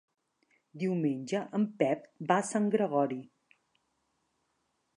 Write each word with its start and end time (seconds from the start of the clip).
Diumenge 0.83 1.41
en 1.59 1.67
Pep 1.83 2.07
va 2.31 2.37
a 2.43 2.45
Sant 2.53 2.71
Gregori. 2.77 3.21